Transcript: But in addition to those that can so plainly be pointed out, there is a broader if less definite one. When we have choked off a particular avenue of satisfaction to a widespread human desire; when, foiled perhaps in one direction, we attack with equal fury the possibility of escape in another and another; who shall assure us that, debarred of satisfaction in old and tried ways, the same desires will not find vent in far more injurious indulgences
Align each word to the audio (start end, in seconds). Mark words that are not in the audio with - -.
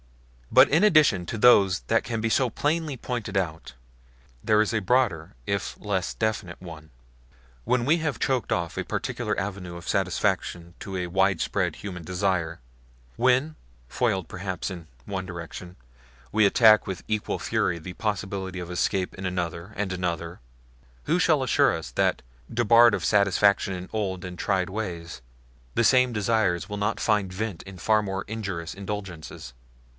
But 0.51 0.67
in 0.67 0.83
addition 0.83 1.25
to 1.27 1.37
those 1.37 1.81
that 1.81 2.03
can 2.03 2.27
so 2.31 2.49
plainly 2.49 2.95
be 2.95 3.01
pointed 3.01 3.37
out, 3.37 3.73
there 4.43 4.61
is 4.61 4.73
a 4.73 4.79
broader 4.79 5.35
if 5.45 5.79
less 5.79 6.13
definite 6.15 6.59
one. 6.61 6.89
When 7.65 7.85
we 7.85 7.97
have 7.97 8.19
choked 8.19 8.51
off 8.51 8.77
a 8.77 8.83
particular 8.83 9.39
avenue 9.39 9.77
of 9.77 9.87
satisfaction 9.87 10.73
to 10.81 10.97
a 10.97 11.07
widespread 11.07 11.77
human 11.77 12.03
desire; 12.03 12.59
when, 13.15 13.55
foiled 13.87 14.27
perhaps 14.27 14.69
in 14.71 14.87
one 15.05 15.25
direction, 15.25 15.77
we 16.33 16.45
attack 16.47 16.85
with 16.87 17.03
equal 17.07 17.39
fury 17.39 17.77
the 17.77 17.93
possibility 17.93 18.59
of 18.59 18.71
escape 18.71 19.13
in 19.15 19.25
another 19.27 19.71
and 19.77 19.93
another; 19.93 20.39
who 21.03 21.17
shall 21.19 21.43
assure 21.43 21.77
us 21.77 21.91
that, 21.91 22.23
debarred 22.51 22.95
of 22.95 23.05
satisfaction 23.05 23.73
in 23.73 23.87
old 23.93 24.25
and 24.25 24.37
tried 24.39 24.69
ways, 24.69 25.21
the 25.75 25.83
same 25.83 26.11
desires 26.11 26.67
will 26.67 26.75
not 26.77 26.99
find 26.99 27.31
vent 27.31 27.61
in 27.63 27.77
far 27.77 28.01
more 28.01 28.23
injurious 28.27 28.73
indulgences 28.73 29.53